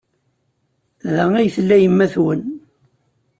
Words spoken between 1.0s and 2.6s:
Da ay tella yemma-twen?